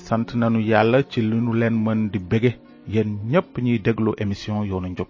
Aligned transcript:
sant 0.06 0.28
nanu 0.40 0.58
yàlla 0.70 0.98
ci 1.10 1.18
li 1.28 1.36
nu 1.46 1.52
leen 1.60 1.74
mën 1.84 2.00
di 2.12 2.18
bége 2.30 2.52
yéen 2.94 3.08
ñépp 3.32 3.50
ñuy 3.64 3.78
déglu 3.84 4.12
émission 4.22 4.64
yoonu 4.70 4.88
njub 4.92 5.08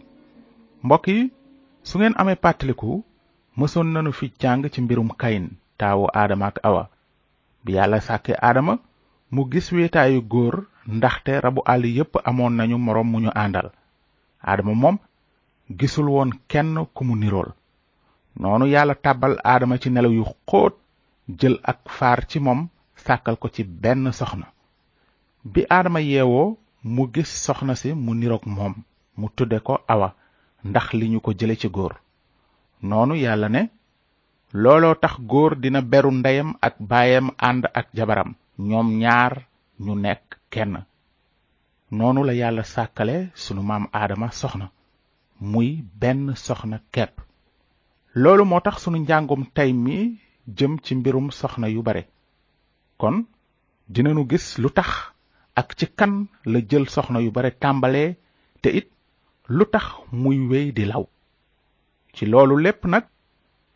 mbokk 0.84 1.04
yi 1.16 1.20
su 1.88 1.94
ngeen 1.98 2.14
amee 2.20 2.36
pàttaliku 2.44 2.90
mësoon 3.58 3.88
nanu 3.94 4.10
fi 4.18 4.26
jàng 4.42 4.60
ci 4.72 4.78
mbirum 4.84 5.08
kayin 5.20 5.46
taawu 5.80 6.04
aadama 6.20 6.46
ak 6.50 6.58
awa 6.68 6.82
bi 7.64 7.70
yàlla 7.76 7.98
sàkke 8.06 8.32
aadama 8.46 8.74
mu 9.34 9.42
gis 9.52 9.66
wéetaayu 9.76 10.20
góor 10.32 10.54
ndaxte 10.96 11.32
rabu 11.44 11.60
àll 11.72 11.84
yépp 11.96 12.12
amoon 12.28 12.52
nañu 12.58 12.76
moroom 12.86 13.08
mu 13.12 13.18
ñu 13.24 13.30
àndal 13.42 13.68
aadama 14.48 14.72
moom 14.82 14.96
gisul 15.78 16.08
woon 16.14 16.30
kenn 16.50 16.70
ku 16.94 17.02
mu 17.08 17.14
nirool 17.22 17.48
noonu 18.40 18.66
yàlla 18.74 18.94
tàbbal 19.04 19.34
aadama 19.52 19.74
ci 19.82 19.88
nelaw 19.90 20.12
yu 20.18 20.24
xóot 20.48 20.74
jël 21.38 21.56
ak 21.70 21.78
faar 21.98 22.18
ci 22.30 22.38
moom 22.44 22.60
sàkkal 23.04 23.36
ko 23.42 23.46
ci 23.54 23.62
benn 23.82 24.04
soxna 24.18 24.46
bi 25.52 25.60
aadama 25.76 26.00
yeewoo 26.10 26.46
mu 26.94 27.02
gis 27.14 27.30
soxna 27.44 27.74
si 27.80 27.88
mu 28.04 28.12
niroog 28.14 28.44
moom 28.54 28.74
mu 29.18 29.26
tudde 29.36 29.58
ko 29.66 29.74
awa 29.94 30.08
ndax 30.68 30.86
li 30.98 31.06
ñu 31.12 31.18
ko 31.24 31.30
jële 31.38 31.56
ci 31.62 31.68
góor 31.76 31.94
noonu 32.82 33.14
yàlla 33.14 33.48
ne 33.48 33.62
looloo 34.62 34.94
tax 34.94 35.14
góor 35.28 35.54
dina 35.60 35.80
beru 35.82 36.10
ndeyam 36.12 36.56
ak 36.66 36.74
baayam 36.80 37.30
ànd 37.38 37.64
ak 37.74 37.86
jabaram 37.94 38.34
ñoom 38.68 38.88
ñaar 39.00 39.32
ñu 39.84 39.94
nekk 39.94 40.24
kenn 40.52 40.84
noonu 41.90 42.24
la 42.24 42.32
yàlla 42.34 42.62
sàkkale 42.62 43.30
sunu 43.34 43.62
maam 43.62 43.84
aadama 43.92 44.28
soxna 44.30 44.66
muy 45.50 45.84
ben 46.00 46.18
soxna 46.36 46.78
kep. 46.94 47.12
loolu 48.22 48.44
moo 48.44 48.60
tax 48.60 48.76
sunu 48.82 48.98
njàngum 48.98 49.42
tey 49.56 49.72
mi 49.84 49.98
jëm 50.56 50.72
ci 50.84 50.92
mbirum 50.94 51.26
soxna 51.40 51.68
yu 51.68 51.82
bare 51.82 52.02
kon 53.00 53.26
dinanu 53.92 54.22
gis 54.30 54.46
lu 54.62 54.68
tax 54.78 54.90
ak 55.60 55.68
ci 55.78 55.86
kan 55.98 56.26
la 56.52 56.60
jël 56.70 56.86
soxna 56.94 57.20
yu 57.20 57.30
bare 57.32 57.50
tàmbalee 57.62 58.16
te 58.62 58.68
it 58.78 58.88
lu 59.56 59.64
tax 59.74 59.86
muy 60.22 60.38
wéy 60.50 60.68
di 60.76 60.84
law 60.84 61.04
ci 62.18 62.26
loolu 62.32 62.54
lépp 62.64 62.82
nag 62.92 63.04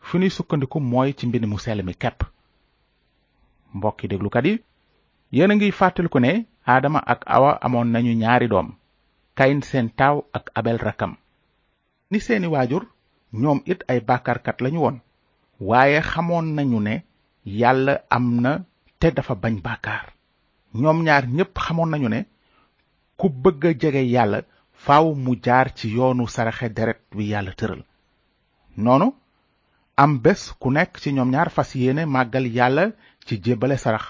fi 0.07 0.15
ñuy 0.21 0.29
sukkandiku 0.37 0.77
mooy 0.91 1.09
ci 1.17 1.23
mbind 1.27 1.45
mu 1.51 1.57
sell 1.63 1.79
mi 1.87 1.93
kepp 2.03 2.19
mbokki 3.75 4.05
déglukat 4.11 4.45
yi 4.49 4.55
yéen 5.35 5.51
a 5.51 5.55
ngi 5.55 5.71
fàttaliku 5.79 6.19
ne 6.23 6.31
aadama 6.69 6.99
ak 7.11 7.21
awa 7.35 7.51
amoon 7.65 7.85
nañu 7.93 8.13
ñaari 8.21 8.47
doom 8.51 8.67
kayin 9.37 9.61
seen 9.69 9.87
taaw 9.99 10.17
ak 10.37 10.45
abel 10.59 10.77
rakkam 10.87 11.13
ni 12.11 12.17
seeni 12.25 12.47
waajur 12.53 12.83
ñoom 13.41 13.59
it 13.71 13.81
ay 13.91 13.99
bàkkaarkat 14.07 14.57
lañu 14.63 14.79
woon 14.83 14.97
waaye 15.69 15.99
xamoon 16.09 16.45
nañu 16.57 16.79
ne 16.87 16.95
yàlla 17.61 17.93
am 18.15 18.25
na 18.43 18.51
te 18.99 19.07
dafa 19.15 19.33
bañ 19.43 19.55
bàkkaar 19.65 20.05
ñoom 20.81 20.97
ñaar 21.07 21.23
ñépp 21.37 21.55
xamoon 21.65 21.89
nañu 21.93 22.07
ne 22.13 22.19
ku 23.19 23.27
bëgg 23.41 23.63
a 23.69 23.79
jege 23.81 24.03
yàlla 24.15 24.39
faw 24.83 25.05
mu 25.23 25.31
jaar 25.45 25.67
ci 25.77 25.85
yoonu 25.95 26.25
saraxe 26.35 26.67
deret 26.77 26.99
wi 27.15 27.25
yàlla 27.33 27.53
tëral 27.59 27.83
noonu 28.77 29.13
am 29.95 30.17
bés 30.25 30.51
ku 30.59 30.71
nekk 30.71 30.97
ci 31.01 31.13
ñoom 31.13 31.29
ñaar 31.31 31.49
fas 31.51 31.73
yéene 31.75 32.05
màggal 32.05 32.45
yàlla 32.55 32.91
ci 33.25 33.35
jébbale 33.43 33.77
sarax 33.77 34.05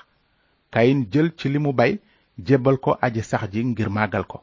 kayin 0.74 1.06
jël 1.12 1.32
ci 1.38 1.50
li 1.50 1.60
mu 1.60 1.74
bay 1.74 2.00
jébbal 2.48 2.78
ko 2.78 2.98
aji 3.02 3.22
sax 3.24 3.52
ji 3.52 3.64
ngir 3.66 3.90
màggal 3.90 4.24
ko 4.26 4.42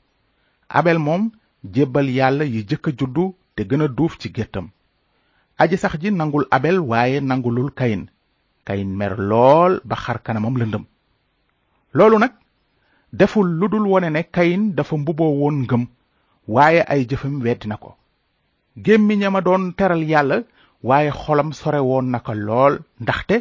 abel 0.68 0.98
moom 0.98 1.30
jébbal 1.74 2.08
yàlla 2.10 2.44
yi 2.44 2.66
jëkk 2.68 2.86
a 2.88 2.90
juddu 2.98 3.34
te 3.54 3.62
gën 3.62 3.82
a 3.82 3.88
duuf 3.88 4.18
ci 4.18 4.28
géttam 4.32 4.70
aji 5.58 5.76
sax 5.78 5.96
ji 6.00 6.10
nangul 6.12 6.46
abel 6.50 6.78
waaye 6.80 7.20
nangulul 7.20 7.70
kayin 7.72 8.08
kayin 8.64 8.92
mer 8.94 9.16
lool 9.18 9.80
ba 9.84 9.96
xar 9.96 10.22
kanamam 10.22 10.56
lëndëm 10.58 10.84
loolu 11.94 12.18
nag 12.18 12.32
deful 13.12 13.46
lu 13.58 13.68
dul 13.68 13.86
wone 13.86 14.10
ne 14.10 14.22
kayin 14.24 14.74
dafa 14.74 14.96
mbubboo 14.96 15.32
woon 15.40 15.62
ngëm 15.64 15.86
waaye 16.48 16.82
ay 16.88 17.06
jëfam 17.08 17.40
weddi 17.40 17.68
na 17.68 17.76
ko 17.76 17.96
gémmiñam 18.84 19.36
a 19.36 19.40
doon 19.46 19.64
teral 19.78 20.02
yàlla 20.12 20.36
waaye 20.88 21.10
xolam 21.22 21.50
sore 21.60 21.80
woon 21.88 22.06
naka 22.14 22.32
lool 22.46 22.74
ndaxte 23.02 23.36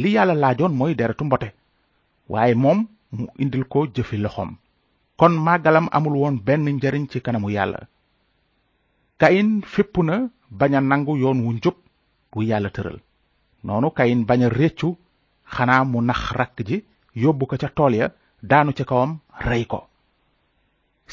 li 0.00 0.08
yàlla 0.16 0.34
laajoon 0.42 0.74
mooy 0.78 0.92
deretu 0.98 1.24
mbote 1.28 1.48
waaye 2.32 2.54
moom 2.62 2.78
mu 3.16 3.24
indil 3.42 3.64
ko 3.72 3.78
jëfi 3.94 4.16
loxoom 4.24 4.50
kon 5.18 5.32
màggalam 5.46 5.86
amul 5.96 6.16
woon 6.20 6.36
benn 6.46 6.64
njariñ 6.76 7.04
ci 7.10 7.18
kanamu 7.26 7.48
yàlla 7.56 7.78
kayin 9.20 9.48
fépp 9.72 9.94
na 10.08 10.16
bañ 10.58 10.72
a 10.78 10.80
nangu 10.80 11.12
yoon 11.22 11.38
wu 11.44 11.50
njub 11.54 11.76
wu 12.34 12.40
yàlla 12.50 12.70
tëral 12.74 12.98
noonu 13.64 13.88
kayin 13.98 14.22
bañ 14.28 14.40
a 14.46 14.48
réccu 14.60 14.88
xanaa 15.54 15.82
mu 15.90 15.98
nax 16.02 16.20
rakk 16.38 16.56
ji 16.68 16.76
yóbbu 17.22 17.44
ko 17.50 17.56
ca 17.62 17.68
tool 17.76 17.94
ya 18.00 18.06
daanu 18.50 18.72
ci 18.76 18.84
kawam 18.90 19.12
rey 19.50 19.64
ko 19.72 19.80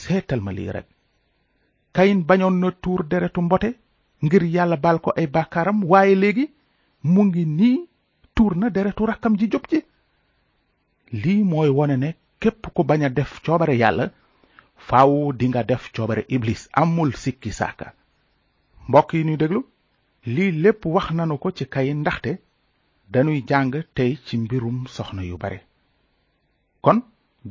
seetal 0.01 0.41
ma 0.43 0.51
lii 0.57 0.71
rek 0.75 0.87
kayin 1.95 2.23
bañoon 2.27 2.59
na 2.59 2.69
tuur 2.83 3.01
deretu 3.11 3.39
mbote 3.47 3.69
ngir 4.25 4.43
yàlla 4.55 4.77
baal 4.85 4.97
ko 5.05 5.09
ay 5.15 5.27
bàkkaaram 5.35 5.79
waaye 5.91 6.15
léegi 6.21 6.45
mu 7.11 7.21
ngi 7.27 7.43
nii 7.59 7.77
tuur 8.35 8.53
na 8.59 8.67
deretu 8.75 9.05
rakkam 9.11 9.33
ji 9.39 9.45
jub 9.53 9.63
ji 9.71 9.79
lii 11.23 11.41
mooy 11.51 11.69
wone 11.77 11.95
ne 12.03 12.09
képp 12.41 12.61
ku 12.75 12.81
bañ 12.89 13.01
a 13.05 13.09
def 13.09 13.31
coobare 13.45 13.75
yàlla 13.83 14.05
faw 14.87 15.11
dinga 15.39 15.61
def 15.71 15.83
coobare 15.95 16.23
iblis 16.35 16.61
amul 16.81 17.09
sikki 17.23 17.51
saaka 17.59 17.87
mbokk 18.87 19.09
yi 19.15 19.23
nuy 19.25 19.37
déglu 19.41 19.61
lii 20.35 20.51
lépp 20.63 20.85
wax 20.85 21.07
nanu 21.15 21.37
ko 21.37 21.49
ci 21.57 21.65
kayin 21.73 21.99
ndaxte 22.03 22.31
dañuy 23.13 23.39
jàng 23.49 23.71
tey 23.95 24.11
ci 24.25 24.37
mbirum 24.37 24.87
soxna 24.95 25.23
yu 25.23 25.37
bare 25.37 25.59
kon 26.83 26.99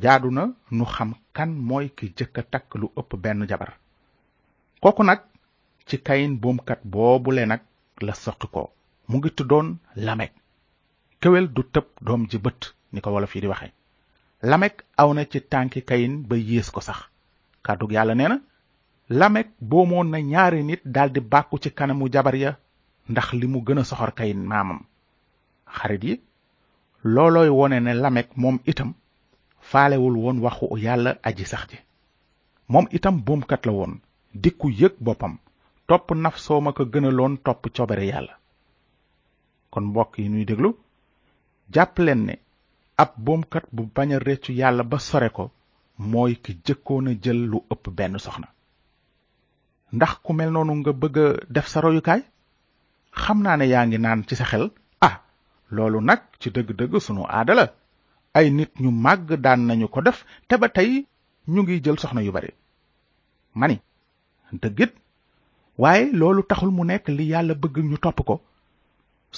jaadu 0.02 0.30
na 0.30 0.44
nu 0.70 0.84
xam 0.84 1.10
kan 1.36 1.50
mooy 1.68 1.86
ki 1.96 2.06
jëkk 2.18 2.36
takk 2.52 2.68
lu 2.80 2.86
ëpp 3.00 3.12
benn 3.24 3.46
jabar 3.48 3.72
kooku 4.84 5.00
nag 5.02 5.20
ci 5.88 5.96
kayin 6.06 6.36
boomkat 6.36 6.80
boobule 6.84 7.42
nag 7.48 7.60
la 8.06 8.12
soqi 8.12 8.46
ko 8.54 8.68
mu 9.08 9.16
ngi 9.16 9.30
tuddoon 9.36 9.68
lamek 10.06 10.32
kéwél 11.20 11.46
du 11.54 11.62
tëb 11.72 11.86
doom 12.06 12.28
ji 12.30 12.38
bët 12.44 12.62
ni 12.92 13.00
ko 13.00 13.08
wolof 13.14 13.32
yi 13.34 13.40
di 13.40 13.46
waxe 13.48 13.72
lamek 14.42 14.74
aw 15.00 15.10
na 15.16 15.24
ci 15.24 15.40
tànki 15.40 15.80
kayin 15.88 16.14
ba 16.28 16.36
yées 16.36 16.68
ko 16.70 16.80
sax 16.82 17.00
kàddug 17.64 17.92
yàlla 17.96 18.14
nee 18.14 18.28
na 18.28 18.36
lamek 19.08 19.48
boomoon 19.70 20.08
na 20.10 20.18
ñaari 20.20 20.60
nit 20.62 20.82
daldi 20.84 21.20
bàkku 21.20 21.56
ci 21.62 21.70
kanamu 21.72 22.12
jabar 22.12 22.36
ya 22.36 22.56
ndax 23.08 23.28
li 23.32 23.46
mu 23.48 23.64
gën 23.66 23.78
a 23.80 23.84
soxor 23.84 24.12
kayin 24.14 24.40
maamam 24.50 24.80
xarit 25.76 26.04
yi 26.04 26.14
loolooy 27.14 27.48
wone 27.48 27.80
ne 27.80 27.92
lamek 27.94 28.36
moom 28.36 28.58
itam 28.66 28.92
faalewul 29.60 30.16
woon 30.20 30.42
waxu 30.44 30.66
yàlla 30.76 31.10
aji 31.24 31.44
sax 31.46 31.68
ji 31.72 31.78
moom 32.68 32.86
itam 32.92 33.16
boomkat 33.26 33.64
la 33.66 33.72
woon 33.72 33.94
dikku 34.34 34.68
ku 34.68 34.70
yëg 34.70 34.94
boppam 35.00 35.38
topp 35.88 36.10
naf 36.22 36.36
soo 36.38 36.60
ma 36.60 36.72
ko 36.72 36.84
gënaloon 36.92 37.34
topp 37.44 37.64
coobare 37.74 38.06
yàlla 38.10 38.34
kon 39.70 39.84
mbokk 39.90 40.18
yi 40.18 40.28
nuy 40.28 40.44
déglu 40.44 40.70
jàpp 41.72 41.98
leen 41.98 42.24
ne 42.26 42.34
ab 43.02 43.10
boomkat 43.16 43.64
bu 43.72 43.82
bañ 43.94 44.14
a 44.14 44.18
réccu 44.18 44.52
yàlla 44.52 44.82
ba 44.82 44.98
sore 44.98 45.28
ko 45.32 45.50
mooy 45.98 46.34
ki 46.42 46.52
jëkkoon 46.66 47.08
a 47.08 47.12
jël 47.22 47.40
lu 47.50 47.58
ëpp 47.70 47.84
benn 47.96 48.18
soxna 48.18 48.48
ndax 49.92 50.12
ku 50.24 50.32
mel 50.32 50.50
noonu 50.52 50.74
nga 50.76 50.92
bëgg 50.92 51.16
def 51.54 51.66
sa 51.68 51.80
royukaay 51.80 52.22
xam 53.22 53.38
naa 53.42 53.56
ne 53.56 53.66
yaa 53.70 53.86
ngi 53.86 53.98
naan 53.98 54.24
ci 54.28 54.34
sa 54.36 54.44
xel 54.50 54.66
a 54.70 54.74
ah, 55.06 55.14
loolu 55.74 56.00
nag 56.00 56.20
ci 56.40 56.48
dëgg-dëgg 56.50 56.98
sunu 56.98 57.22
aada 57.28 57.72
ay 58.36 58.50
nit 58.50 58.72
ñu 58.82 58.90
màgg 59.04 59.28
daan 59.44 59.60
nañu 59.66 59.86
ko 59.88 60.00
def 60.02 60.18
te 60.48 60.54
ba 60.58 60.68
tey 60.68 61.06
ñu 61.52 61.60
ngi 61.62 61.80
jël 61.84 61.98
soxna 62.00 62.22
yu 62.22 62.32
bari 62.32 62.50
mani 63.60 63.78
dëggit 64.62 64.92
waaye 65.78 66.12
loolu 66.14 66.42
taxul 66.48 66.70
mu 66.76 66.84
nekk 66.84 67.06
li 67.16 67.24
yàlla 67.32 67.54
bëgg 67.62 67.76
ñu 67.90 67.96
topp 68.04 68.18
ko 68.28 68.34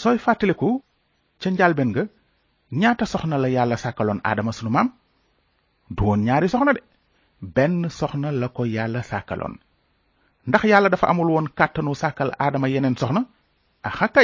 sooy 0.00 0.18
fàttaliku 0.24 0.70
ca 1.40 1.48
njaalbeen 1.50 1.90
ga 1.96 2.04
ñaata 2.80 3.04
soxna 3.12 3.36
la 3.42 3.48
yàlla 3.56 3.76
sàkkaloon 3.82 4.20
aadama 4.28 4.52
sunu 4.56 4.70
maam 4.76 4.88
du 5.94 6.02
woon 6.04 6.20
ñaari 6.26 6.48
soxna 6.52 6.72
de 6.76 6.82
benn 7.54 7.76
soxna 7.98 8.28
la 8.40 8.48
ko 8.56 8.62
yàlla 8.76 9.00
sàkkaloon 9.10 9.54
ndax 10.46 10.62
yàlla 10.70 10.88
dafa 10.92 11.06
amul 11.10 11.30
woon 11.34 11.48
kàttanu 11.58 11.92
sàkkal 12.00 12.30
aadama 12.42 12.68
yeneen 12.74 12.96
soxna 13.00 13.20
axa 13.88 14.22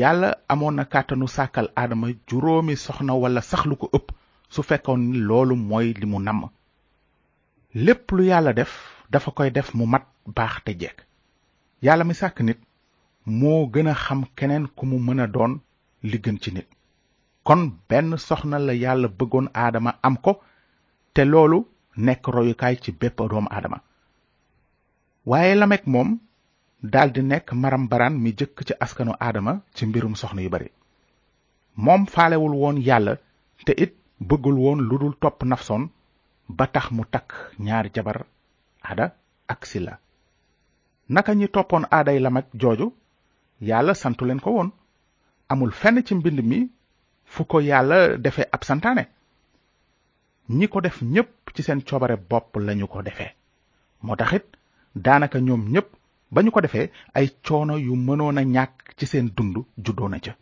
yàlla 0.00 0.28
amoon 0.52 0.74
na 0.76 0.84
kàttanu 0.84 1.26
sàkkal 1.36 1.68
aadama 1.80 2.08
juróomi 2.28 2.74
soxna 2.84 3.12
wala 3.22 3.40
sax 3.50 3.62
lu 3.70 3.76
ko 3.82 3.86
ëpp 3.96 4.06
su 4.54 4.62
fekkoon 4.68 4.98
ni 5.10 5.18
loolu 5.28 5.54
mooy 5.68 5.88
li 6.00 6.06
mu 6.12 6.18
namm 6.26 6.42
lépp 7.84 8.08
lu 8.16 8.22
yàlla 8.30 8.52
def 8.52 8.72
dafa 9.14 9.30
koy 9.38 9.48
def 9.56 9.68
mu 9.78 9.84
mat 9.92 10.04
baax 10.36 10.54
te 10.64 10.72
jekk 10.82 10.98
yàlla 11.86 12.04
mi 12.08 12.14
sàkk 12.20 12.38
nit 12.46 12.58
moo 13.38 13.60
gën 13.72 13.88
a 13.88 13.94
xam 14.04 14.20
keneen 14.36 14.64
ku 14.76 14.86
mu 14.86 14.98
mën 15.06 15.20
a 15.20 15.26
doon 15.34 15.52
li 16.02 16.18
gën 16.24 16.36
ci 16.42 16.50
nit 16.56 16.68
kon 17.46 17.60
benn 17.88 18.16
soxna 18.26 18.58
la 18.58 18.74
yàlla 18.84 19.08
bëggoon 19.18 19.48
aadama 19.54 19.90
am 20.06 20.16
ko 20.24 20.32
te 21.14 21.22
loolu 21.24 21.58
nekk 21.96 22.26
royukaay 22.34 22.76
ci 22.82 22.90
bépp 23.00 23.18
doomu 23.30 23.48
aadama 23.50 23.78
waaye 25.26 25.54
lamek 25.54 25.86
moom 25.86 26.18
daldi 26.82 27.22
nekk 27.22 27.52
maram 27.62 27.88
baraan 27.88 28.14
mi 28.22 28.30
jëkk 28.38 28.64
ci 28.66 28.74
askanu 28.80 29.12
aadama 29.20 29.52
ci 29.74 29.86
mbirum 29.86 30.14
soxna 30.16 30.42
yu 30.42 30.50
bari 30.50 30.70
moom 31.76 32.06
faalewul 32.06 32.54
woon 32.62 32.78
yàlla 32.82 33.14
te 33.66 33.72
it 33.76 33.94
bëggul 34.28 34.58
woon 34.58 34.80
lu 34.88 34.98
dul 34.98 35.14
topp 35.20 35.44
nafsoon 35.44 35.90
ba 36.48 36.66
tax 36.66 36.90
mu 36.90 37.02
takk 37.10 37.32
ñaari 37.58 37.90
jabar 37.94 38.26
ada 38.90 39.06
ak 39.52 39.66
sila 39.70 39.94
naka 41.16 41.32
ñi 41.38 41.46
toppoon 41.54 41.84
aaday 41.96 42.18
lamak 42.24 42.46
jooju 42.62 42.86
yàlla 43.68 43.92
santu 44.02 44.24
leen 44.26 44.40
ko 44.44 44.50
woon 44.56 44.70
amul 45.50 45.72
fenn 45.80 45.98
ci 46.06 46.14
mbind 46.14 46.40
mi 46.50 46.58
fu 47.32 47.44
ko 47.50 47.56
yàlla 47.70 48.16
defe 48.24 48.42
ab 48.54 48.62
santaane 48.68 49.04
ñi 50.58 50.66
ko 50.72 50.80
def 50.80 50.98
ñépp 51.14 51.30
ci 51.54 51.62
seen 51.66 51.80
coobare 51.88 52.16
bopp 52.30 52.52
lañu 52.66 52.86
ko 52.92 53.02
defee 53.06 53.34
moo 54.04 54.16
taxit 54.20 54.46
daanaka 55.04 55.38
ñoom 55.46 55.62
ñépp 55.74 55.88
ba 56.32 56.42
ñu 56.42 56.50
ko 56.54 56.60
defee 56.64 56.86
ay 57.16 57.26
coono 57.46 57.74
yu 57.86 57.94
mënoon 58.06 58.38
a 58.40 58.42
ñàkk 58.54 58.78
ci 58.98 59.06
seen 59.12 59.26
dund 59.36 59.56
juddoo 59.84 60.08
na 60.10 60.18
ca 60.24 60.32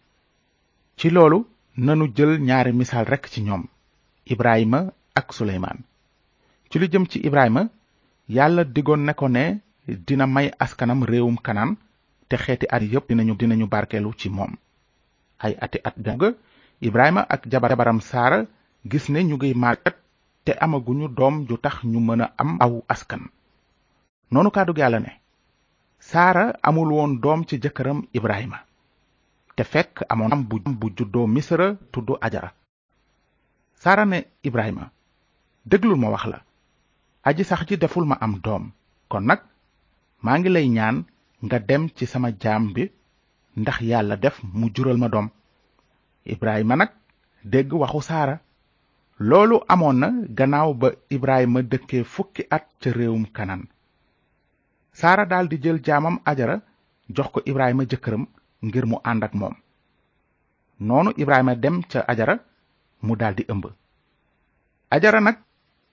ci 0.99 1.08
loolu 1.11 1.38
nanu 1.85 2.06
jël 2.17 2.32
ñaari 2.49 2.73
misaal 2.73 3.06
rekk 3.12 3.26
ci 3.32 3.40
ñoom 3.43 3.64
ibrahima 4.32 4.81
ak 5.14 5.26
suleymaan 5.37 5.79
ci 6.70 6.76
lu 6.79 6.87
jëm 6.93 7.05
ci 7.08 7.19
ibrahima 7.29 7.62
yàlla 8.29 8.65
diggoon 8.65 9.05
ne 9.06 9.12
ko 9.15 9.29
ne 9.29 9.61
dina 9.87 10.26
may 10.26 10.50
askanam 10.59 11.03
réewum 11.05 11.37
kanaan 11.37 11.76
te 12.29 12.37
xeeti 12.37 12.67
at 12.71 12.82
yépp 12.82 13.09
dinañu 13.09 13.35
dinañu 13.37 13.67
barkeelu 13.67 14.12
ci 14.19 14.29
moom 14.31 14.56
ay 15.38 15.55
ati 15.61 15.79
at 15.85 15.94
ga 15.99 16.32
ibrahima 16.81 17.21
ak 17.29 17.47
jabaram 17.50 18.00
saara 18.00 18.47
gis 18.91 19.09
ne 19.09 19.23
ñu 19.25 19.37
ngiy 19.37 19.55
màggat 19.55 19.97
te 20.44 20.53
amaguñu 20.65 21.09
doom 21.17 21.35
ju 21.49 21.56
tax 21.59 21.76
ñu 21.85 22.00
mën 22.00 22.21
a 22.21 22.26
am 22.41 22.50
aw 22.61 22.85
askan 22.88 23.29
noonu 24.32 24.50
kàddug 24.50 24.79
yàlla 24.79 24.99
ne 25.00 25.12
saara 26.00 26.56
amul 26.62 26.91
woon 26.93 27.21
doom 27.21 27.44
ci 27.49 27.59
jëkkëram 27.62 28.06
ibrahima 28.17 28.59
te 29.56 29.62
fekk 29.65 30.00
amoon 30.09 30.32
am 30.32 30.43
bu 30.49 30.88
juddoo 30.97 31.26
misra 31.26 31.76
tudd 31.93 32.09
ajara 32.26 32.50
saara 33.75 34.05
ne 34.06 34.19
ibrahima 34.43 34.91
déglul 35.65 35.97
ma 35.99 36.09
wax 36.09 36.25
la 36.26 36.41
aji 37.29 37.44
sax 37.49 37.61
ji 37.69 37.76
deful 37.82 38.05
ma 38.06 38.17
am 38.21 38.35
doom 38.44 38.65
kon 39.11 39.21
nag 39.31 39.41
maa 40.25 40.38
ngi 40.38 40.49
lay 40.56 40.67
ñaan 40.76 40.97
nga 41.44 41.59
dem 41.69 41.82
ci 41.97 42.05
sama 42.12 42.29
jaam 42.43 42.62
bi 42.75 42.82
ndax 43.61 43.79
yàlla 43.91 44.17
def 44.25 44.37
mu 44.59 44.67
jural 44.75 44.99
ma 45.03 45.09
doom 45.15 45.29
ibrahima 46.32 46.75
nag 46.81 46.91
dégg 47.53 47.69
waxu 47.82 48.00
saara 48.09 48.37
loolu 49.29 49.56
amoon 49.73 49.97
na 50.03 50.09
gannaaw 50.38 50.71
ba 50.81 50.88
ibrahima 51.15 51.61
dëkkee 51.73 52.05
fukki 52.15 52.43
at 52.56 52.65
ca 52.81 52.91
réewum 52.97 53.25
kanan 53.37 53.62
saara 55.00 55.25
daldi 55.32 55.56
jël 55.65 55.79
jaamam 55.87 56.17
ajara 56.31 56.56
jox 57.17 57.29
ko 57.35 57.38
ibrahima 57.50 57.85
jëkkëram 57.91 58.25
ngir 58.67 58.85
mu 58.91 58.97
ànd 59.11 59.23
ak 59.25 59.35
moom 59.41 59.55
noonu 60.88 61.11
ibrahima 61.23 61.55
dem 61.65 61.76
ca 61.91 62.00
ajara 62.12 62.35
mu 63.06 63.17
daldi 63.17 63.44
ëmb 63.53 63.65
ajara 64.97 65.21
nag 65.21 65.37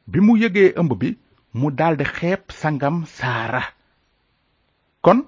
bi 0.09 0.19
mu 0.23 0.33
yëgee 0.39 0.73
ëmb 0.79 0.93
bi 0.99 1.09
mu 1.53 1.69
daldi 1.71 2.05
xeeb 2.05 2.51
sangam 2.51 3.05
saara 3.05 3.61
kon 5.05 5.23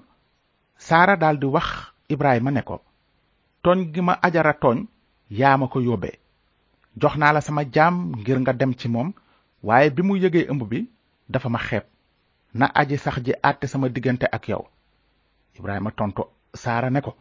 saara 0.78 1.16
daldi 1.16 1.46
wax 1.46 1.68
ibrahima 2.08 2.50
ne 2.50 2.62
ko 2.62 2.76
tooñ 3.62 3.78
gi 3.92 4.00
ma 4.06 4.14
ajara 4.26 4.52
tooñ 4.62 4.78
yaa 5.38 5.58
ko 5.72 5.78
yóbbee 5.88 6.14
jox 7.00 7.14
naa 7.20 7.32
la 7.34 7.40
sama 7.46 7.62
jaam 7.74 7.94
ngir 8.20 8.38
nga 8.40 8.52
dem 8.60 8.72
ci 8.80 8.88
moom 8.88 9.08
waaye 9.66 9.90
bi 9.96 10.02
mu 10.02 10.14
yëgee 10.22 10.46
ëmb 10.50 10.62
bi 10.70 10.78
dafa 11.32 11.48
ma 11.54 11.58
xeeb 11.66 11.84
na 12.58 12.66
aji 12.80 12.96
sax 13.04 13.16
ji 13.24 13.32
àtte 13.42 13.66
sama 13.66 13.88
diggante 13.88 14.26
ak 14.36 14.48
yow 14.48 14.62
ibrahima 15.58 15.90
tontu 15.98 16.22
saara 16.62 16.90
ne 16.90 17.00
ko 17.00 17.12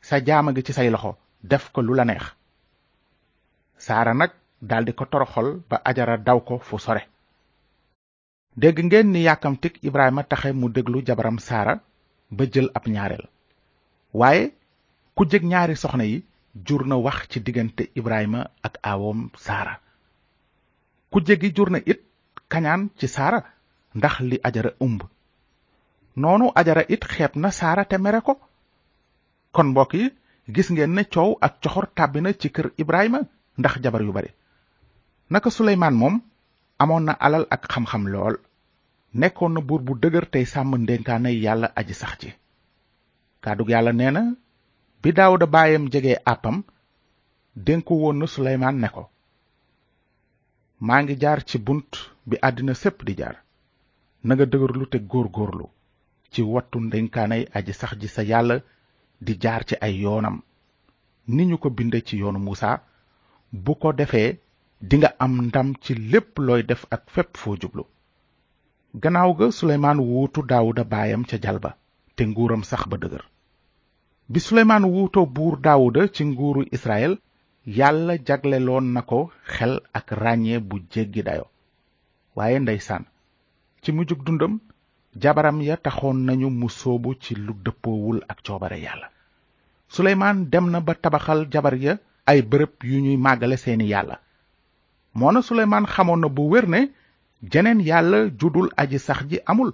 sa 0.00 0.16
jaama 0.26 0.52
gi 0.56 0.62
ci 0.64 0.72
say 0.72 0.90
loxo 0.90 1.16
def 1.42 1.70
ko 1.72 1.80
lu 1.82 1.94
la 1.94 2.04
neex 2.04 2.24
saara 3.78 4.14
nag 4.14 4.30
daldi 4.70 4.92
ko 4.98 5.04
toroxol 5.12 5.46
ba 5.68 5.78
ajara 5.90 6.16
daw 6.18 6.38
ko 6.48 6.54
fu 6.58 6.78
sore 6.78 7.02
dégg 8.62 8.78
ngeen 8.86 9.08
ni 9.12 9.20
yàkkamtik 9.28 9.74
ibrahima 9.88 10.22
taxe 10.30 10.50
mu 10.60 10.66
déglu 10.76 10.98
jabaram 11.06 11.38
saara 11.48 11.74
ba 12.36 12.44
jël 12.52 12.68
ab 12.76 12.84
ñaareel 12.94 13.24
waaye 14.20 14.44
ku 15.16 15.22
jég 15.30 15.42
ñaari 15.52 15.74
soxna 15.82 16.04
yi 16.10 16.18
jur 16.66 16.82
na 16.86 16.96
wax 17.04 17.18
ci 17.30 17.38
diggante 17.46 17.84
ibrahima 17.98 18.40
ak 18.66 18.74
saara 19.44 19.74
ku 21.10 21.18
jur 21.56 21.70
it 21.92 22.00
kanyan 22.52 22.80
ci 22.98 23.06
saara 23.16 23.38
ndax 23.98 24.14
li 24.30 24.36
ajara 24.48 24.70
umb 24.86 25.00
noonu 26.22 26.46
ajara 26.60 26.82
it 26.94 27.02
xeeb 27.12 27.32
na 27.42 27.50
saara 27.50 27.84
te 27.90 27.96
mere 27.98 28.20
ko 28.26 28.34
kon 29.54 29.68
mbokk 29.70 29.92
yi 29.98 30.06
gis 30.54 30.68
ngeen 30.70 30.92
ne 30.94 31.04
coow 31.14 31.30
ak 31.46 31.52
coxor 31.62 31.86
tàbbi 31.96 32.20
na 32.22 32.32
ci 32.40 32.48
kër 32.54 32.70
ibrahima 32.82 33.20
ndax 33.60 33.74
jabar 33.84 34.02
yu 34.06 34.12
bari 34.12 34.30
naka 35.32 35.50
suleymaan 35.56 35.94
moom 36.00 36.16
amoon 36.82 37.04
na 37.08 37.12
alal 37.26 37.44
ak 37.54 37.62
xam-xam 37.72 38.04
lool 38.12 38.34
nekkoon 39.20 39.52
na 39.54 39.60
buur 39.68 39.82
bu 39.86 39.92
dëgër 40.02 40.26
tey 40.32 40.44
sàmm 40.52 40.72
ndénkaanay 40.82 41.36
yàlla 41.44 41.68
aji 41.80 41.94
sax 42.00 42.14
ci 42.20 42.30
kàddug 43.44 43.68
yàlla 43.74 43.92
nee 44.00 44.10
na 44.16 44.22
bi 45.02 45.08
daawuda 45.18 45.46
baayam 45.54 45.84
jege 45.92 46.12
àppam 46.32 46.56
dénku 47.66 47.92
woon 48.02 48.16
na 48.20 48.26
suleymaan 48.34 48.76
ne 48.82 48.88
ko 48.94 49.02
maa 50.86 51.00
ngi 51.02 51.14
jaar 51.22 51.40
ci 51.48 51.56
bunt 51.66 51.90
bi 52.28 52.36
àddina 52.48 52.74
sépp 52.82 52.98
di 53.06 53.12
jaar 53.20 53.36
nanga 54.26 54.44
nga 54.44 54.50
dëgërlu 54.52 54.84
te 54.92 54.98
góor 55.10 55.28
góorlu 55.36 55.66
ci 56.32 56.40
wattu 56.52 56.76
ndénkaanay 56.86 57.42
aji 57.56 57.72
sax 57.80 57.92
ji 58.00 58.08
sa 58.14 58.22
yàlla 58.30 58.56
di 59.26 59.32
jaar 59.42 59.62
ci 59.68 59.74
ay 59.86 59.94
yoonam 60.02 60.36
ni 61.34 61.42
ñu 61.48 61.56
ko 61.62 61.68
binde 61.76 61.98
ci 62.06 62.14
yoonu 62.22 62.38
Muusa 62.44 62.68
bu 63.64 63.72
ko 63.82 63.88
defee 64.00 64.32
dinga 64.90 65.10
am 65.24 65.34
ndam 65.48 65.68
ci 65.82 65.90
lépp 66.10 66.32
looy 66.46 66.62
def 66.70 66.82
ak 66.96 67.02
fépp 67.14 67.32
foo 67.40 67.54
jublu 67.62 67.84
gannaaw 69.02 69.30
ga 69.38 69.46
suleymaan 69.58 69.98
wuutu 70.10 70.40
daawuda 70.50 70.84
baayam 70.92 71.22
ca 71.30 71.36
jalba 71.44 71.70
te 72.16 72.22
nguuram 72.28 72.62
sax 72.70 72.82
ba 72.90 72.96
dëgër 73.02 73.24
bi 74.32 74.38
suleymaan 74.46 74.84
wuutoo 74.92 75.26
buur 75.36 75.54
daawuda 75.66 76.02
ci 76.14 76.22
nguuru 76.30 76.62
israel 76.76 77.12
yàlla 77.78 78.14
jagleloon 78.26 78.86
na 78.94 79.02
ko 79.10 79.20
xel 79.54 79.74
ak 79.98 80.06
ràññee 80.22 80.58
bu 80.68 80.76
jéggi 80.92 81.22
dayo 81.28 81.44
waaye 82.36 82.56
ndeysaan 82.60 83.04
ci 83.82 83.88
mujjug 83.96 84.20
dundam 84.26 84.52
jabaram 85.22 85.58
ya 85.68 85.76
taxoon 85.86 86.18
nañu 86.26 86.48
mu 86.60 86.68
sóobu 86.80 87.10
ci 87.22 87.32
lu 87.44 87.52
dëppoowul 87.64 88.18
ak 88.30 88.38
coobare 88.46 88.78
yàlla 88.86 89.08
suleymaan 89.94 90.38
dem 90.52 90.66
na 90.72 90.78
ba 90.86 90.92
tabaxal 91.02 91.40
jabar 91.52 91.74
ya 91.84 91.92
ay 92.30 92.40
bërëb 92.50 92.72
yu 92.90 92.98
ñuy 93.04 93.18
màggale 93.26 93.56
seeni 93.64 93.86
yàlla 93.94 94.16
moona 95.14 95.40
suleymaan 95.46 95.86
xamoon 95.94 96.20
na 96.20 96.28
bu 96.28 96.42
wér 96.52 96.66
ne 96.74 96.80
jeneen 97.52 97.80
yàlla 97.88 98.18
ju 98.40 98.46
dul 98.54 98.68
aji 98.76 98.98
sax 98.98 99.20
ji 99.30 99.38
amul 99.50 99.72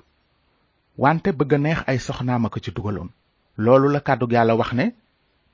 wante 1.02 1.30
bëgg 1.38 1.52
a 1.54 1.58
neex 1.64 1.78
ay 1.90 1.98
soxnaama 2.06 2.48
ci 2.64 2.70
dugaloon 2.76 3.08
loolu 3.64 3.88
la 3.94 4.00
kàddug 4.06 4.32
yàlla 4.32 4.54
wax 4.60 4.70
ne 4.78 4.86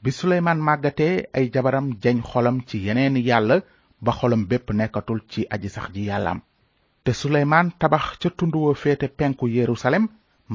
bi 0.02 0.10
suleymaan 0.10 0.58
màggatee 0.66 1.16
ay 1.36 1.44
jabaram 1.54 1.86
jeñ 2.02 2.16
xolam 2.30 2.56
ci 2.68 2.76
yeneeni 2.86 3.20
yàlla 3.28 3.56
ba 4.04 4.12
xolam 4.18 4.42
bépp 4.50 4.66
nekkatul 4.78 5.20
ci 5.30 5.40
aji 5.54 5.68
sax 5.74 5.86
ji 5.94 6.02
yàllaam 6.10 6.38
te 7.04 7.10
suleymaan 7.20 7.66
tabax 7.80 8.04
ca 8.20 8.28
tund 8.38 8.54
wa 8.54 8.74
féete 8.82 9.06
penku 9.18 9.44
yerusalem 9.56 10.04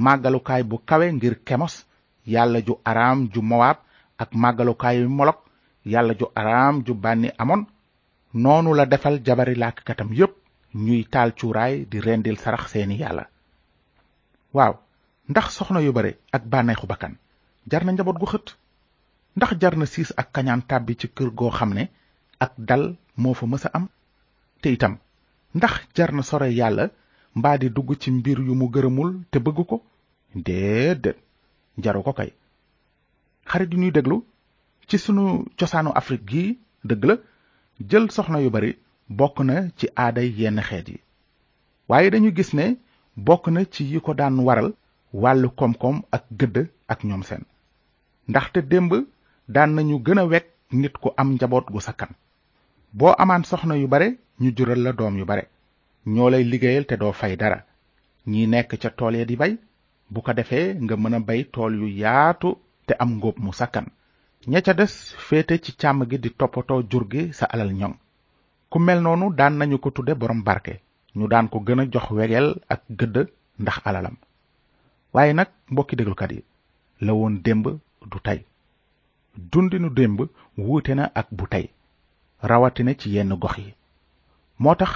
màggalukaay 0.04 0.64
bu 0.70 0.76
kawe 0.90 1.08
ngir 1.16 1.36
kemos 1.48 1.74
yàlla 2.34 2.60
ju 2.68 2.74
araam 2.90 3.20
ju 3.34 3.42
mowaab 3.50 3.78
ak 4.22 4.30
màggalukaayu 4.44 5.06
molok 5.20 5.40
yàlla 5.94 6.14
ju 6.20 6.26
araam 6.40 6.76
ju 6.86 6.94
bànni 7.04 7.30
amoon 7.44 7.64
noonu 8.34 8.74
la 8.74 8.86
defal 8.86 9.20
jabari 9.26 9.56
làkkatam 9.56 10.14
yépp 10.14 10.34
ñuy 10.74 11.04
taal 11.12 11.32
cuuraay 11.38 11.86
di 11.92 12.00
rendil 12.00 12.38
sarax 12.38 12.64
seeni 12.72 12.98
yàlla 13.02 13.24
waaw 14.54 14.74
ndax 15.30 15.46
soxna 15.56 15.80
yu 15.82 15.92
bare 15.92 16.18
ak 16.32 16.44
bànneexu 16.46 16.86
bakkan 16.88 17.18
jar 17.70 17.84
na 17.86 17.92
njaboot 17.92 18.18
gu 18.20 18.26
xët 18.26 18.46
ndax 19.38 19.52
jar 19.62 19.78
na 19.78 19.86
siis 19.86 20.12
ak 20.18 20.32
kañaan 20.32 20.62
tàbbi 20.70 20.94
ci 21.00 21.08
kër 21.10 21.30
goo 21.32 21.50
xam 21.50 21.74
ak 22.40 22.52
dal 22.58 22.98
moo 23.18 23.34
fa 23.34 23.46
mësa 23.48 23.70
am 23.74 23.88
te 24.62 24.70
itam 24.72 24.98
ndax 25.54 25.74
jar 25.96 26.14
na 26.14 26.22
sore 26.22 26.48
yàlla 26.54 26.90
mbaa 27.36 27.58
di 27.58 27.70
dugg 27.70 27.98
ci 28.00 28.12
mbir 28.12 28.40
yu 28.40 28.54
mu 28.56 28.68
gërëmul 28.70 29.24
te 29.32 29.40
bëgg 29.40 29.58
ko 29.66 29.82
déedéet 30.36 31.18
jaru 31.80 32.04
ko 32.04 32.14
kay 32.14 32.30
xarit 33.50 33.74
yu 33.74 33.80
ñuy 33.80 33.92
déglu 33.92 34.24
ci 34.88 34.98
sunu 35.00 35.46
cosaanu 35.60 35.92
afrique 35.96 36.26
gi 36.30 36.60
dëgg 36.84 37.04
la 37.06 37.16
jël 37.88 38.12
soxna 38.12 38.40
yu 38.44 38.50
bari 38.56 38.72
bokk 39.20 39.38
na 39.48 39.56
ci 39.78 39.86
aaday 40.04 40.30
yenn 40.40 40.60
xeet 40.68 40.88
yi 40.90 41.00
waaye 41.90 42.10
dañu 42.12 42.30
gis 42.38 42.52
ne 42.54 42.66
bokk 43.28 43.46
na 43.54 43.64
ci 43.74 43.84
yi 43.92 44.00
ko 44.02 44.14
daan 44.14 44.40
waral 44.48 44.70
wàllu 45.22 45.50
koom-koom 45.60 45.98
ak 46.16 46.24
gëdd 46.40 46.58
ak 46.94 47.00
ñoom 47.08 47.24
seen 47.24 47.44
ndaxte 48.30 48.60
démb 48.72 48.92
daan 49.54 49.72
nañu 49.76 49.98
gën 50.06 50.20
a 50.24 50.26
wekk 50.28 50.48
nit 50.72 50.96
ku 51.02 51.10
am 51.18 51.30
njaboot 51.34 51.66
gu 51.74 51.80
sakkan 51.80 52.12
boo 52.98 53.14
amaan 53.18 53.44
soxna 53.44 53.76
yu 53.78 53.88
bare 53.88 54.08
ñu 54.42 54.50
jural 54.58 54.80
la 54.84 54.92
doom 54.92 55.18
yu 55.18 55.26
bare 55.26 55.44
ñoo 56.06 56.30
lay 56.30 56.44
liggéeyal 56.44 56.86
te 56.86 56.96
doo 56.98 57.12
fay 57.14 57.34
dara 57.38 57.60
ñi 58.28 58.48
nekk 58.48 58.72
ca 58.82 58.90
tool 58.98 59.16
ya 59.16 59.26
di 59.26 59.36
bay 59.36 59.54
bu 60.12 60.22
ko 60.22 60.34
defee 60.34 60.76
nga 60.84 60.96
mën 60.98 61.14
a 61.16 61.20
bay 61.20 61.42
tool 61.54 61.74
yu 61.82 61.88
yaatu 62.02 62.50
te 62.86 62.94
am 63.00 63.10
ngóob 63.18 63.38
mu 63.46 63.52
sakkan 63.54 63.88
ña 64.48 64.62
ca 64.63 64.72
des 64.74 64.93
féete 65.19 65.60
ci 65.63 65.72
càmm 65.81 66.00
gi 66.10 66.17
di 66.24 66.29
toppatoo 66.39 66.81
jur 66.91 67.05
gi 67.12 67.24
sa 67.38 67.46
alal 67.53 67.72
ñoŋ 67.79 67.93
ku 68.72 68.77
mel 68.79 69.00
noonu 69.03 69.25
daan 69.38 69.53
nañu 69.60 69.77
ko 69.84 69.89
tudde 69.96 70.13
borom 70.19 70.41
barke 70.48 70.74
ñu 71.17 71.25
daan 71.31 71.48
ko 71.51 71.58
gën 71.65 71.81
a 71.84 71.91
jox 71.93 72.08
wegeel 72.17 72.48
ak 72.74 72.81
gëdd 73.00 73.15
ndax 73.62 73.77
alalam 73.89 74.15
waaye 75.13 75.31
nag 75.34 75.50
mbokki 75.72 75.93
déglukat 76.00 76.31
yi 76.36 76.41
la 77.05 77.12
woon 77.17 77.34
démb 77.46 77.63
du 78.12 78.17
tey 78.24 78.39
dundinu 79.51 79.89
démb 80.00 80.17
wuute 80.58 80.91
na 80.96 81.05
ak 81.19 81.27
bu 81.38 81.46
tey 81.48 81.65
rawatina 82.50 82.91
ci 83.00 83.08
yenn 83.15 83.34
gox 83.43 83.55
yi 83.60 83.69
moo 84.63 84.75
tax 84.75 84.93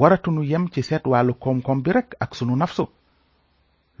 waratuñu 0.00 0.42
yem 0.50 0.64
ci 0.72 0.80
seet 0.82 1.04
wàllu 1.12 1.32
koom-koom 1.42 1.80
bi 1.84 1.90
rekk 1.96 2.10
ak 2.20 2.34
sunu 2.36 2.54
nafsu 2.56 2.84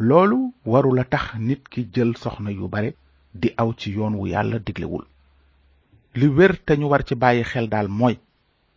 loolu 0.06 0.52
warula 0.70 1.04
tax 1.04 1.24
nit 1.46 1.66
ki 1.72 1.88
jël 1.92 2.12
soxna 2.22 2.50
yu 2.50 2.68
bare 2.68 2.92
di 3.40 3.48
aw 3.62 3.70
ci 3.80 3.88
yoon 3.96 4.14
wu 4.18 4.24
yàlla 4.34 4.58
diglewul 4.66 5.04
li 6.18 6.26
wér 6.36 6.52
te 6.66 6.72
ñu 6.80 6.86
war 6.92 7.02
ci 7.08 7.14
bàyyi 7.22 7.42
xel 7.50 7.66
daal 7.72 7.88
mooy 7.98 8.14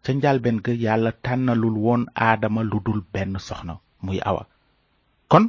ca 0.03 0.11
njalbeen 0.15 0.57
ga 0.65 0.73
yàlla 0.85 1.11
tànnalul 1.25 1.77
woon 1.85 2.03
aadama 2.25 2.61
lu 2.69 2.77
dul 2.85 3.01
benn 3.13 3.33
soxna 3.47 3.73
muy 4.05 4.19
awa 4.29 4.43
kon 5.31 5.45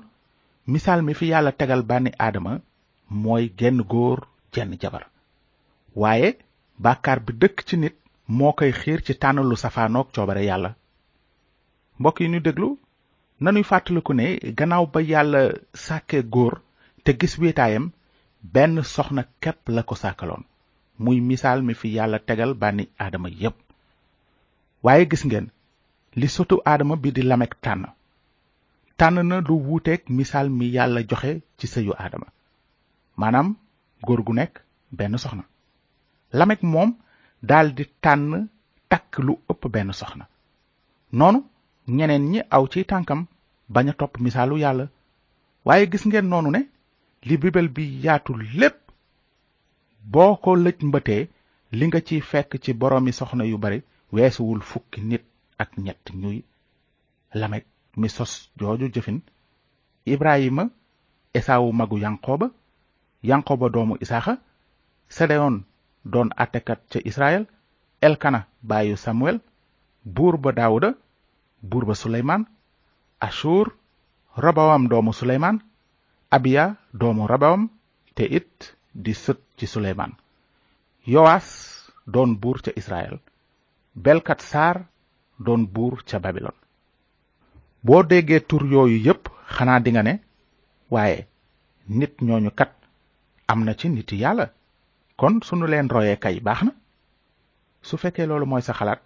misaal 0.73 1.01
mi 1.07 1.13
fi 1.19 1.27
yàlla 1.33 1.53
tegal 1.61 1.83
bànni 1.91 2.11
aadama 2.25 2.53
mooy 3.23 3.45
genn 3.59 3.81
góor 3.93 4.19
jenn 4.55 4.73
jabar 4.83 5.05
waaye 6.01 6.29
bàkkaar 6.85 7.21
bi 7.27 7.33
dëkk 7.43 7.59
ci 7.69 7.75
nit 7.83 7.95
moo 8.37 8.53
koy 8.59 8.73
xiir 8.81 9.01
ci 9.07 9.13
tànnalu 9.23 9.49
lu 9.51 9.57
coobare 10.15 10.43
yàlla 10.51 10.71
mbokk 11.99 12.19
yi 12.23 12.29
ñu 12.33 12.41
déglu 12.47 12.69
nanuy 13.43 13.63
fàttaliku 13.71 14.13
ne 14.19 14.27
gannaaw 14.59 14.85
ba 14.93 15.01
yàlla 15.13 15.41
sàkke 15.85 16.19
góor 16.35 16.55
te 17.05 17.11
gis 17.21 17.35
wéetaayam 17.43 17.87
benn 18.43 18.83
soxna 18.83 19.25
képp 19.41 19.69
la 19.69 19.83
ko 19.83 19.95
sàkkaloon 19.95 20.45
muy 20.99 21.21
misaal 21.21 21.61
mi 21.63 21.75
fi 21.75 21.89
yàlla 21.93 22.19
tegal 22.19 22.55
bànni 22.55 22.87
aadama 22.99 23.29
yépp 23.29 23.55
waaye 24.83 25.07
gis 25.11 25.25
ngeen 25.27 25.49
li 26.15 26.27
sotu 26.29 26.61
aadama 26.65 26.97
bi 26.97 27.11
di 27.13 27.23
lamek 27.23 27.55
tànn 27.63 27.85
tànn 28.97 29.29
na 29.29 29.41
lu 29.41 29.55
wuuteeg 29.65 30.03
misaal 30.09 30.49
mi 30.51 30.67
yàlla 30.69 31.01
joxe 31.01 31.41
ci 31.59 31.67
sëyu 31.67 31.93
aadama 31.99 32.27
maanaam 33.17 33.57
góor 34.07 34.23
gu 34.25 34.33
nekk 34.35 34.63
benn 34.91 35.19
soxna 35.19 35.43
lamek 36.33 36.63
moom 36.63 36.95
daldi 37.43 37.85
tànn 38.03 38.49
takk 38.89 39.19
lu 39.19 39.35
ëpp 39.51 39.65
benn 39.73 39.93
soxna 39.93 40.25
noonu 41.19 41.39
ñeneen 41.97 42.25
ñi 42.33 42.41
aw 42.51 42.65
ci 42.71 42.85
tànkam 42.85 43.27
bañ 43.73 43.89
a 43.89 43.93
topp 43.93 44.21
misaalu 44.21 44.57
yàlla 44.59 44.87
waaye 45.65 45.91
gis 45.91 46.07
ngeen 46.07 46.29
noonu 46.29 46.51
ne 46.51 46.61
li 47.27 47.35
bibel 47.37 47.69
bi 47.69 47.85
yaatu 48.05 48.33
lépp 48.61 48.77
boo 50.13 50.33
ko 50.45 50.51
lëj 50.65 50.79
mbëtee 50.91 51.23
li 51.79 51.85
nga 51.89 52.01
ciy 52.07 52.21
fekk 52.31 52.51
ci 52.63 52.71
boroomi 52.81 53.13
soxna 53.19 53.45
yu 53.51 53.57
bari 53.65 53.81
weesuwul 54.15 54.63
fukki 54.71 55.01
nit 55.11 55.25
ak 55.63 55.71
ñett 55.85 56.05
ñuy 56.21 56.39
lamek 57.41 57.65
mi 58.01 58.09
sos 58.17 58.33
jooju 58.59 58.87
jëfin 58.95 59.19
ibrahima 60.13 60.65
esaawu 61.39 61.69
magu 61.79 61.97
yanqooba 62.05 62.47
yanqooba 63.29 63.67
doomu 63.75 63.95
isaaxa 64.05 64.35
sedeyoon 65.17 65.57
doon 66.13 66.29
àttekat 66.43 66.81
ca 66.91 66.99
israel 67.11 67.45
elkana 68.07 68.41
baayu 68.69 68.97
samuel 69.05 69.39
buur 70.15 70.35
ba 70.43 70.51
daawuda 70.59 70.91
buur 71.71 71.85
ba 71.89 71.95
suleymaan 72.03 72.43
ashur 73.29 73.67
robowam 74.43 74.83
doomu 74.91 75.13
suleymaan 75.19 75.57
abiya 76.31 76.77
doomu 76.93 77.27
rabawam 77.29 77.71
te 78.15 78.23
it 78.39 78.73
di 78.95 79.13
sët 79.15 79.39
ci 79.57 79.67
suleymaan 79.67 80.13
yowaas 81.07 81.47
doon 82.07 82.37
buur 82.41 82.59
ca 82.65 82.71
israel 82.77 83.17
belkat 83.95 84.41
saar 84.45 84.77
doon 85.41 85.65
buur 85.67 86.05
ca 86.05 86.19
babilon 86.19 86.53
boo 87.81 88.03
déggee 88.03 88.41
tur 88.49 88.63
yooyu 88.73 88.99
yépp 89.07 89.31
xanaa 89.55 89.81
dinga 89.81 90.03
ne 90.03 90.15
waaye 90.91 91.27
nit 91.99 92.15
ñooñukat 92.27 92.73
am 93.49 93.61
na 93.65 93.73
ci 93.79 93.89
niti 93.89 94.17
yàlla 94.21 94.47
kon 95.17 95.41
sunu 95.43 95.67
leen 95.67 95.89
royee 95.89 96.17
kay 96.25 96.41
baax 96.47 96.61
na 96.63 96.73
su 97.87 97.97
fekkee 98.03 98.27
loolu 98.29 98.47
mooy 98.47 98.63
sa 98.67 98.73
xalaat 98.79 99.01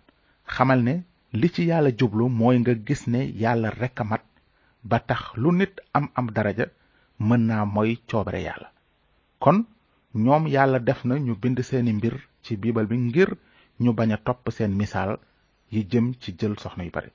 xamal 0.54 0.80
ne 0.86 0.94
li 1.40 1.48
ci 1.54 1.62
yàlla 1.70 1.90
jublu 2.00 2.24
mooy 2.40 2.56
nga 2.60 2.72
gis 2.86 3.02
ne 3.12 3.20
yàlla 3.42 3.70
rekk 3.80 3.98
a 4.00 4.04
mat 4.10 4.24
ba 4.90 4.98
tax 5.08 5.22
lu 5.42 5.50
nit 5.58 5.74
am 5.96 6.06
am 6.18 6.26
daraja 6.36 6.66
mën 7.28 7.42
naa 7.48 7.64
mooy 7.74 7.90
coobare 8.10 8.40
yàlla 8.48 8.68
kon 9.42 9.58
ñoom 10.24 10.44
yàlla 10.54 10.78
def 10.88 11.00
na 11.08 11.14
ñu 11.26 11.32
bind 11.42 11.58
seeni 11.68 11.92
mbir 11.98 12.14
ci 12.44 12.52
biibal 12.60 12.86
bi 12.90 12.96
ngir 13.06 13.30
ñu 13.82 13.90
bañ 13.98 14.10
a 14.12 14.18
topp 14.26 14.42
seen 14.56 14.72
misaal 14.80 15.12
yi 15.72 15.80
jëm 15.90 16.06
ci 16.20 16.28
jël 16.38 16.54
soxna 16.62 16.84
yu 16.84 16.90
bari 16.96 17.10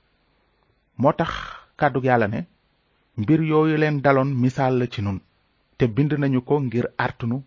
moo 1.00 1.12
tax 1.12 1.32
kàddug 1.78 2.04
yàlla 2.08 2.28
ne 2.28 2.40
mbir 3.20 3.40
yooyu 3.50 3.76
leen 3.78 4.00
daloon 4.04 4.30
misaal 4.42 4.74
la 4.80 4.86
ci 4.92 5.00
nun 5.02 5.18
te 5.76 5.84
bind 5.86 6.12
nañu 6.18 6.40
ko 6.48 6.60
ngir 6.60 6.86
artunu 7.04 7.42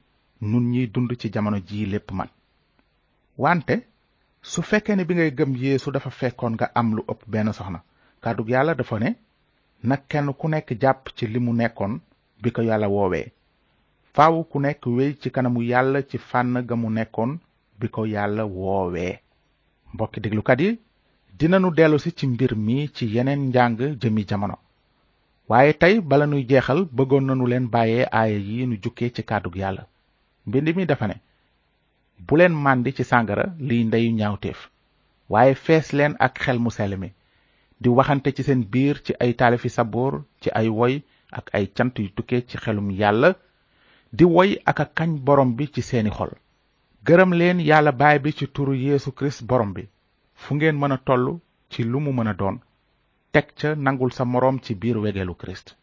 nun 0.50 0.66
ñiy 0.72 0.88
dund 0.94 1.12
ci 1.22 1.30
jamono 1.34 1.58
jii 1.68 1.86
lépp 1.94 2.12
man 2.12 2.30
wante 3.38 3.76
su 4.42 4.62
fekkee 4.62 4.96
ne 4.96 5.04
bi 5.06 5.16
ngay 5.16 5.32
gëm 5.38 5.56
yéesu 5.56 5.92
dafa 5.92 6.10
fekkoon 6.10 6.54
nga 6.56 6.72
am 6.76 6.90
lu 6.96 7.02
ëpp 7.10 7.22
benn 7.28 7.54
soxna 7.54 7.84
kàddug 8.22 8.50
yàlla 8.50 8.76
dafa 8.76 9.00
ne 9.00 9.10
nag 9.84 10.02
kenn 10.08 10.34
ku 10.40 10.48
nekk 10.48 10.70
jàpp 10.82 11.04
ci 11.18 11.26
li 11.28 11.40
mu 11.40 11.54
nekkoon 11.54 11.96
bi 12.42 12.50
ko 12.52 12.62
yàlla 12.66 12.88
woowee 12.90 13.26
faaw 14.18 14.36
ku 14.52 14.58
nekk 14.66 14.82
wéy 14.98 15.12
ci 15.22 15.30
kanamu 15.36 15.62
yàlla 15.72 16.00
ci 16.10 16.18
fànn 16.30 16.58
ga 16.68 16.76
mu 16.82 16.90
nekkoon 16.90 17.32
bi 17.80 17.88
ko 17.94 18.02
yàlla 18.14 18.44
woowee 18.58 19.14
mbokki 19.94 20.20
déglukat 20.26 20.60
yi 20.64 20.70
dinanu 21.40 21.70
dellusi 21.78 22.10
ci 22.18 22.26
mbir 22.28 22.52
mi 22.66 22.78
ci 22.96 23.04
yeneen 23.16 23.42
njàng 23.50 23.76
jëmmi 24.02 24.24
jamono 24.30 24.58
waaye 25.50 25.74
tey 25.82 25.96
bala 26.10 26.26
nuy 26.28 26.44
jeexal 26.50 26.80
bëggoon 26.98 27.26
nanu 27.28 27.46
leen 27.48 27.68
bàyyee 27.74 28.06
aaya 28.20 28.38
yi 28.50 28.66
nu 28.68 28.76
jukkee 28.84 29.10
ci 29.16 29.22
kàddug 29.24 29.56
yàlla 29.56 29.86
mbind 30.48 30.76
mi 30.76 30.86
dafa 30.86 31.08
ne 31.08 31.16
buleen 32.28 32.54
leen 32.54 32.64
màndi 32.64 32.92
ci 32.94 33.04
sàngara 33.04 33.46
liy 33.60 33.84
ndeyu 33.86 34.12
ñaawteef 34.18 34.60
waaye 35.30 35.54
fees 35.56 35.94
leen 35.94 36.16
ak 36.20 36.40
xel 36.44 36.60
mu 36.60 36.72
sell 36.72 36.98
mi 36.98 37.10
di 37.82 37.90
waxante 37.90 38.30
ci 38.36 38.44
seen 38.44 38.62
biir 38.72 38.98
ci 39.06 39.14
ay 39.20 39.34
taalifi 39.36 39.70
saboor 39.70 40.24
ci 40.42 40.50
ay 40.54 40.68
woy 40.70 41.02
ak 41.32 41.48
ay 41.56 41.72
cant 41.72 41.96
yu 41.98 42.12
tukkee 42.14 42.42
ci 42.48 42.58
xelum 42.60 42.90
yàlla 42.92 43.36
di 44.14 44.24
woy 44.26 44.60
ak 44.72 44.80
a 44.80 44.86
kañ 44.86 45.12
borom 45.26 45.56
bi 45.56 45.66
ci 45.74 45.82
seeni 45.82 46.10
xol 46.12 46.32
gërëm 47.08 47.32
leen 47.40 47.60
yàlla 47.60 47.92
baay 47.92 48.20
bi 48.20 48.32
ci 48.38 48.46
turu 48.48 48.74
yéesu 48.76 49.12
kirist 49.12 49.42
borom 49.48 49.74
bi 49.74 49.84
fu 50.36 50.56
ngeen 50.56 50.78
mën 50.80 50.92
a 50.92 50.98
toll 50.98 51.40
ci 51.72 51.84
lu 51.84 52.00
mu 52.00 52.12
mën 52.14 52.28
a 52.28 52.34
doon 52.34 52.60
teg 53.32 53.48
ca 53.58 53.76
nangul 53.76 54.12
sa 54.12 54.24
moroom 54.26 54.60
ci 54.60 54.76
biir 54.76 54.98
wegelu 55.00 55.36
kirist 55.36 55.78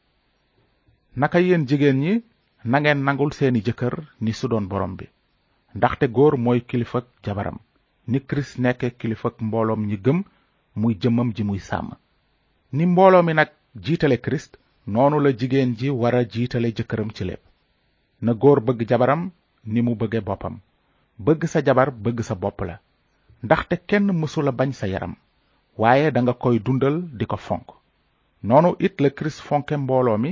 naka 1.16 1.40
yéen 1.40 1.66
jigéen 1.66 1.98
ñi 2.04 2.14
nangeen 2.64 3.02
nangul 3.04 3.32
seeni 3.32 3.62
jëkkër 3.64 3.94
ni 4.20 4.32
su 4.32 4.48
doon 4.48 4.68
borom 4.68 4.96
bi 4.96 5.08
ndaxte 5.74 6.04
góor 6.12 6.36
mooy 6.36 6.60
kilifa 6.68 7.00
jabaram 7.24 7.58
ni 8.06 8.20
kirist 8.20 8.58
nekke 8.58 8.90
kilifa 9.00 9.28
mbooloom 9.40 9.82
ñi 9.88 9.96
gëm 10.04 10.18
muy 10.74 10.94
jëmmam 11.00 11.32
ji 11.36 11.42
muy 11.44 11.58
sàmm 11.58 11.96
ni 12.72 12.84
mbooloo 12.86 13.22
mi 13.22 13.32
nag 13.34 13.50
jiitale 13.82 14.18
kirist 14.20 14.58
noonu 14.94 15.18
la 15.20 15.30
jigéen 15.40 15.72
ji 15.78 15.88
war 16.02 16.14
a 16.18 16.22
jiitale 16.34 16.68
jëkkëram 16.76 17.10
ci 17.16 17.22
lépp 17.28 17.42
na 18.24 18.32
góor 18.42 18.60
bëgg 18.66 18.80
jabaram 18.90 19.22
ni 19.72 19.80
mu 19.84 19.92
bëgge 20.00 20.20
boppam 20.28 20.54
bëgg 21.26 21.44
sa 21.52 21.60
jabar 21.66 21.90
bëgg 22.04 22.18
sa 22.24 22.34
bopp 22.42 22.58
la 22.68 22.76
ndaxte 23.44 23.74
kenn 23.88 24.06
mësula 24.20 24.52
bañ 24.58 24.70
sa 24.72 24.88
yaram 24.88 25.14
waaye 25.76 26.08
danga 26.10 26.32
koy 26.32 26.56
dundal 26.64 26.96
di 27.18 27.24
ko 27.28 27.36
fonk 27.36 27.68
noonu 28.48 28.76
it 28.80 28.96
la 29.04 29.10
kirist 29.10 29.40
fonke 29.48 29.74
mbooloo 29.76 30.16
mi 30.18 30.30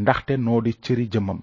ndaxte 0.00 0.32
noo 0.38 0.60
di 0.62 0.72
cëri 0.84 1.06
jëmmam 1.12 1.40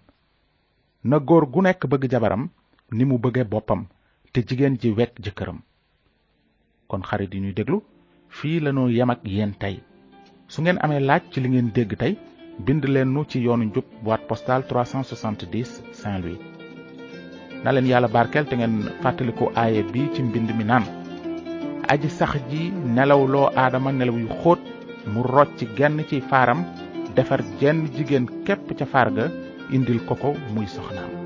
na 1.08 1.18
góor 1.28 1.46
gu 1.52 1.62
nekk 1.64 1.88
bëgg 1.88 2.12
jabaram 2.12 2.50
ni 2.92 3.04
mu 3.08 3.16
bëgge 3.20 3.48
boppam 3.52 3.86
te 4.34 4.40
jigéen 4.48 4.76
ji 4.82 4.92
wekk 4.98 5.22
jëkkëram 5.24 5.60
kon 6.88 7.02
xarit 7.10 7.34
yi 7.34 7.40
ñuy 7.42 7.54
déglu 7.56 7.78
fii 8.30 8.60
lañu 8.60 8.90
yem 8.92 9.10
ak 9.10 9.22
yéen 9.24 9.54
tey 9.62 9.80
su 10.48 10.60
ngeen 10.62 10.80
amee 10.84 11.00
laaj 11.00 11.22
ci 11.32 11.40
li 11.40 11.50
ngeen 11.50 11.72
dégg 11.74 11.96
tey 11.96 12.16
bind 12.60 12.84
leen 12.90 13.12
nu 13.14 13.24
ci 13.26 13.40
yoonu 13.44 13.64
njub 13.64 13.86
boîte 14.04 14.26
postale 14.28 14.64
370 14.68 15.82
Saint-Louis 16.00 16.40
na 17.64 17.72
leen 17.72 17.88
yàlla 17.92 18.08
barkeel 18.16 18.46
te 18.48 18.56
ngeen 18.58 18.78
fàttaliku 19.04 19.46
aaye 19.62 19.84
bi 19.94 20.12
ci 20.14 20.22
mbind 20.24 20.50
mi 20.58 20.64
naan 20.72 20.86
aji 21.92 22.10
sax 22.10 22.34
ji 22.50 22.64
nelawloo 22.96 23.52
aadama 23.64 23.92
nelaw 23.92 24.18
yu 24.24 24.30
xóot 24.42 24.62
mu 25.14 25.24
rocc 25.36 25.60
genn 25.78 25.98
ci 26.10 26.22
faaram 26.30 26.62
defar 27.16 27.42
jenn 27.60 27.80
jigéen 27.96 28.26
képp 28.46 28.68
ca 28.78 28.86
faar 28.94 29.10
ga 29.16 29.26
indil 29.76 30.00
ko 30.08 30.16
ko 30.22 30.30
muy 30.54 30.68
soxnaam 30.76 31.21